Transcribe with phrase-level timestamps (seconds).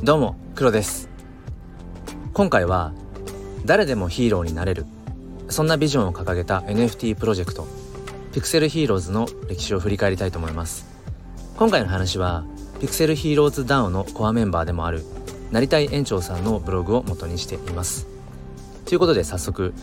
[0.00, 1.08] どうも黒です。
[2.32, 2.92] 今回は
[3.64, 4.86] 誰でもヒーローになれる
[5.48, 7.66] そんなビジョンを掲げた NFT プロジェクト
[8.32, 10.86] ピクセルヒーローズの歴史を振り返りたいと思います。
[11.56, 12.44] 今回の話は
[12.80, 15.02] ピクセルヒーローズ DAO のコアメンバーでもある
[15.50, 18.06] 成田園長さんのブログを元にしています。
[18.84, 19.74] ということで早速、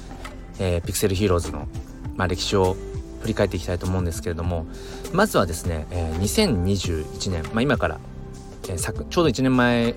[0.59, 1.67] えー、ピクセルヒーローズの、
[2.15, 2.77] まあ、歴史を
[3.19, 4.65] 振り返っていきたいと思うんですけれども
[5.11, 7.99] まずはですね、えー、2021年、まあ、今から、
[8.69, 9.95] えー、ちょうど1年前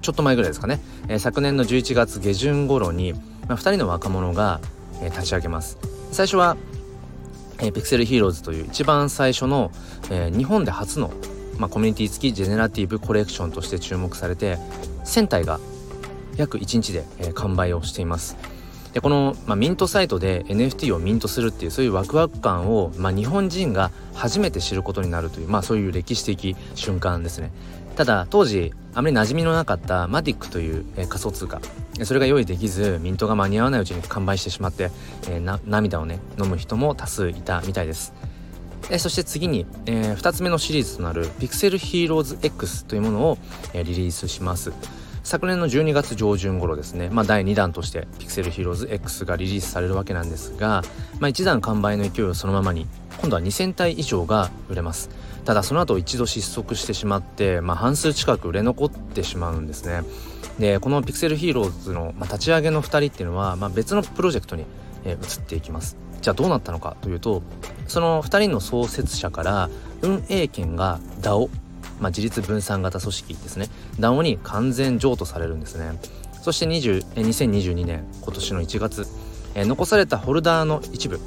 [0.00, 4.60] ちょっと前ぐらいですかね、えー、昨年の11月下旬頃に、まあ、2人の若者が、
[5.00, 5.78] えー、立ち上げます。
[6.12, 6.56] 最初は、
[7.58, 9.72] えー、ピクセルヒーローズという一番最初の、
[10.10, 11.12] えー、日本で初の、
[11.58, 14.58] まあ、コミュニティ付きジェネラティブコレクションとして注目されて
[15.04, 15.58] 1000体が
[16.36, 18.36] 約1日で、えー、完売をしています。
[18.92, 27.50] でこの、まあ、ミントサイトで NFT をミントするっていうそういうワクワク感を、まあ、日本人が初めて知ることになるという、まあ、そういう歴史的瞬間ですね。
[27.96, 31.60] ただ当時あまり馴染みのなかったマティックという、えー、仮想通貨。
[32.02, 34.90] それが用意できずミントが間に合わないうちに完売してしまって、
[35.28, 38.12] えー、涙をね飲む人も多数いたみたいです。
[38.90, 43.38] えそして次に、え、2つ目のシリーズとなるピクセルヒーローズ X というものを、
[43.72, 44.72] え、リリースします。
[45.22, 50.82] 昨年の12月上旬頃ですね、まあ、第2弾としてピクセルヒーローズ X がリリースされるわけなんですが、
[51.18, 52.86] まあ、1弾完売の勢いをそのままに
[53.20, 55.10] 今度は2000体以上が売れます。
[55.44, 60.02] ただその後一度失速してしまって、まあ、半数近く売れ残ってしまうんですね。
[60.58, 64.64] でこのピクセルヒーローズの、まあ、立ち上げの2人っていうのは、まあ、別のプロジェクトに、
[65.04, 65.96] えー、移っていきます。
[66.22, 67.42] じゃあどうなったのかというと
[67.86, 69.68] その2人の創設者から
[70.00, 71.50] 運営権が DAO
[72.00, 73.68] まあ、自立分散型組織ですね。
[74.00, 75.98] DAO に完全譲渡されるんですね。
[76.42, 79.06] そして20 2022年今年の1月、
[79.54, 81.20] えー、残されたホルダーの一部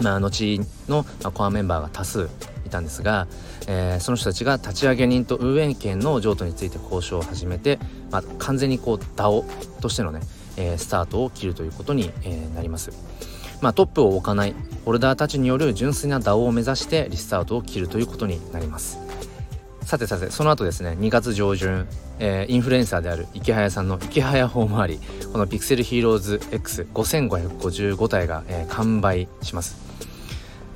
[0.00, 2.28] まあ、後の、コアメンバーが多数
[2.66, 3.26] いたんですが、
[3.66, 7.78] えー、その人たちが立ち上げ人と運営権の譲渡について交渉を始めて、
[8.10, 9.44] まあ、完全にこう DAO
[9.80, 10.20] としてのね、
[10.56, 12.90] えー、スタートを切るということに、えー、なります。
[13.60, 18.98] まあ、トップを置かないホルダーたちによる純粋な DAO を目指してリスタートを切るということになります。
[19.84, 21.86] さてさてその後ですね2月上旬、
[22.18, 25.00] えー、インフルエンサーである池早さんの池早法もあり
[25.32, 29.76] このピクセルヒーローズ X5555 体が、えー、完売します、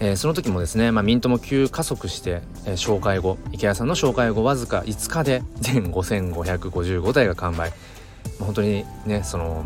[0.00, 7.76] えー、その時もですね、まあ、ミントも急加速して、え、紹介後池谷さんの紹介後わずか5日で全5555体が完売、ま
[8.42, 9.64] あ、本当にねその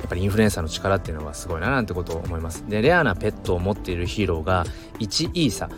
[0.00, 2.64] やっぱりインフルエンサーの力っていうのはすごいななんてことを思います。
[2.68, 4.64] でレアなペットを持っているヒーローが
[5.00, 5.68] 1イーサ、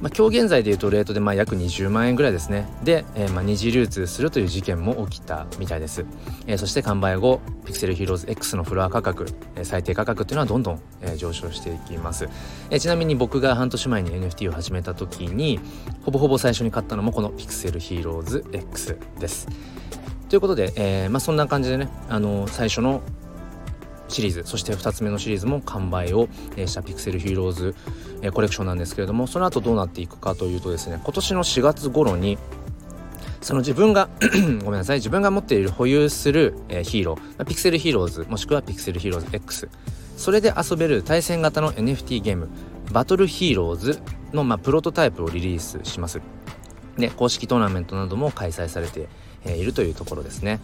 [0.00, 2.66] まあ、今日現在でいうとレートでまあ約20万円ぐらいですね。
[2.84, 6.04] で、えー、まあ二次流通するという事件も起きたみたいです、
[6.46, 12.28] えー、そして完売後ピクセルヒーローズ X のフロア価格、えー、最低価格っていうのはどんどん、えー、上昇していきます、
[12.70, 15.60] えー、ちなみに僕が半年前に NFT を始めた時に
[16.02, 19.48] ほぼほぼ最初に買ったのもこのピクセルヒーローズ X です。
[20.28, 23.00] ということで、えーまあ、そんな感じでね、あの、最初の
[24.08, 27.74] シリーズそして2つ目のシリーズも完売をしたピクセルヒーローズ
[28.32, 32.38] コレクションなんですけれどもその後どうなっていくかというとですね今年の4月頃に
[33.40, 34.08] その自分が
[34.64, 39.68] ごめんなさい自分が持っている保有する、えー、ヒーローピクセルヒーローズもしくはピクセルヒーローズ X
[40.16, 42.48] それで遊べる対戦型の NFT ゲーム
[42.92, 44.00] バトルヒーローズ
[44.32, 46.20] の、まあ、プロトタイプをリリースします。
[46.96, 49.08] で公式トーナメントなども開催されて、
[49.44, 50.58] えー、いるというところですね。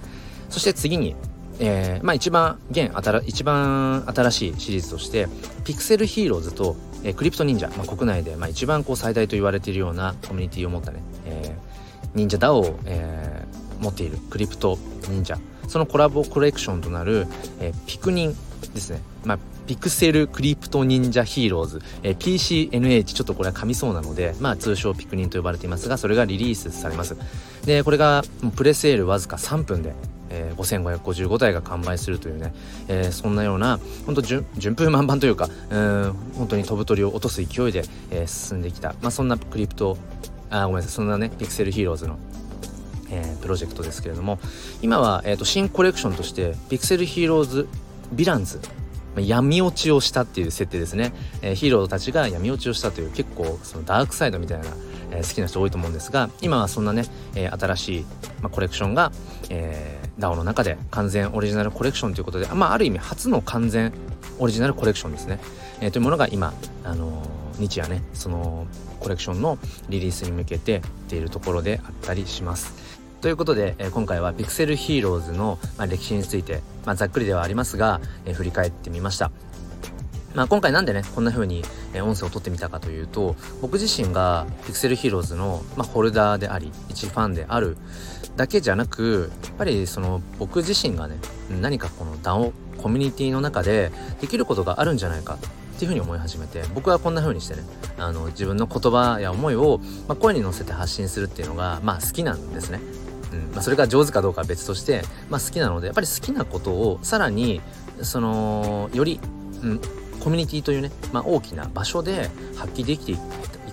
[0.50, 1.14] そして次に
[1.58, 5.28] えー、まあ一番現新一番新しいシリーズとして
[5.64, 14.78] ピクセルヒーローズと、えー、クリプト忍者、まあ、国内で、まあ、一番こう最大と言われているようなコミュニティを持ったね、えー、忍者 DAO を、えー、持っているクリプト
[15.08, 15.38] 忍者。
[15.68, 17.26] そのコラボコレクションとなる、
[17.60, 18.36] えー、ピクニン
[18.74, 27.16] ですね、まあ、ピクセルクリプト忍者ヒーローズ、えー、PCNH ちょっとこれは噛みそうなので、まあ、通称ピクニンと呼ばれていますがそれがリリースされます。
[27.64, 28.22] でこれが
[28.56, 29.94] プレセールわずか3分で
[30.34, 32.52] えー、5555台が完売するというね、
[32.88, 39.96] えー、そんなような本当順風満帆というか、うん、本当に飛ぶ鳥を落とす勢いで、えー、進んできた、まあ、そんなクリプト
[40.50, 42.18] あごめんなさいそんなねピクセルヒーローズの
[43.10, 44.38] えー、プロジェクトですけれども
[44.82, 47.68] 今は、えーと、新コレクションとしてピクセルヒーローズ
[48.14, 48.60] ヴィランズ
[49.16, 54.64] 闇落ちをしたっていう設定ですね、えー、ヒーローたちが闇落ちをしたという結構そのダークサイドみたいな、
[55.12, 57.04] えー、好きな人多いと思うんですが今はそんなね、
[57.36, 58.02] えー、新しい、
[58.42, 59.12] まあ、コレクションが、
[59.50, 63.92] えー、DAO の中で完全オリジナルコレクションということで、まあ、ある意味初の完全
[64.38, 65.40] オリジナルコレクションですね、
[65.80, 66.52] えー、というものが今、
[66.84, 68.66] あのー、日夜ねその
[69.00, 69.58] コレクションの
[69.88, 72.74] リリースに向けてっているところであったりします。
[73.20, 79.30] ということで、えー、今回はピクセルヒーローズの、まあ、歴史について、まあ、ざっくりではありますが、えー、振り返ってみました。
[80.34, 81.62] まあ、今回なんでねこんな風に
[81.94, 87.76] 音声を撮ってみたかというと僕自身がピクセルヒーローズの、まあ、ホルダーであり一ファンである
[88.36, 91.18] だけじゃなくやっぱりその僕自身がね
[91.60, 95.38] 何かこの DAO コミュニティの中でできることがあるんじゃないか
[95.74, 97.62] っていうふうに思い始めて僕はこんな風にしてね
[97.98, 102.80] あの自分の言葉や思いを、まあ、声に乗せて発信するっていうのがまあ好きなんですね。
[103.32, 107.60] うんまあ、それが上手かどうかは別として、まあ、好きなのでやっぱり好きなことをさらに
[108.02, 109.18] そのより、
[109.62, 109.80] うん、
[110.24, 113.18] コミュニティというね、まあ、大きな場所で発揮できてい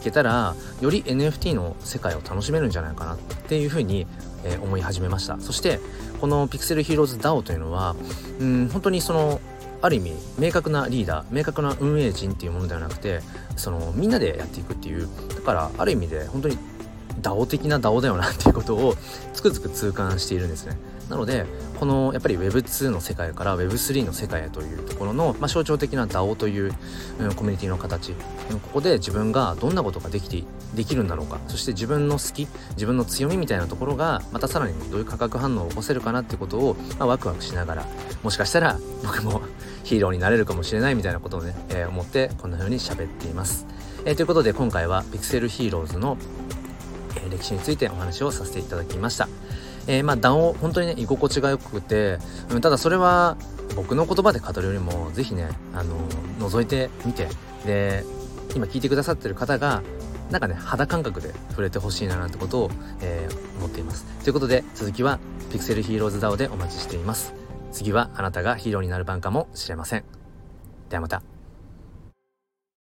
[0.03, 4.05] けたらより NFT の世界を楽しめるんじゃないかなっていうふうに、
[4.43, 5.39] え、思い始めました。
[5.39, 5.79] そして
[6.19, 7.95] このピクセルヒーローズ DAO というのは
[8.39, 9.39] うん本当にその
[9.81, 13.21] ある意味明確なリーダー明確な運営陣っていうものではなくて
[13.55, 16.57] そのみんなでやっていくっていうだからある意味で本当に
[17.21, 18.95] DAO 的な DAO だよなっていうことを
[19.33, 20.77] つくづく痛感しているんですね。
[21.11, 21.45] なので
[21.77, 26.73] このやっぱり Web2 の世界から Web3 の世界へというところの、まあ、象徴的な DAO という、
[27.19, 30.43] うん、コミュニティの形ここで自分がどんなことができて
[30.73, 37.85] できるんだろうかそして自分の好き自分の強みみたいなところがまたさらにどういう化学反応を起こせるかなってことを、まあ、ワクワクしながら
[38.23, 39.41] もしかしたら僕も
[39.83, 43.67] ヒーローになれるかもしれないみたいなことをね、えー、思ってこんな風に喋っています。
[44.05, 46.60] えー、ということで今回はピクセルヒーローズの、えー、
[47.31, 49.27] 歴史についてお話をさせていただきました。
[49.87, 52.19] えー、まあ談を本当にね居心地が良くて、
[52.51, 53.37] うん、ただそれは
[53.75, 55.97] 僕の言葉で語るよりも是非ねあの
[56.39, 57.27] 覗いてみて。
[57.65, 58.03] で
[58.55, 59.81] 今聞いてくださってる方が
[60.29, 64.05] なんかね肌感覚で触れてほしいななんてことを、えー、思っています。
[64.23, 65.19] ということで続きは
[65.51, 67.33] ピクセルヒーローズ DAO でお待ちしています。
[67.71, 70.03] 次はあなたがヒーローになる番かもしれません。
[70.89, 71.30] ではまた。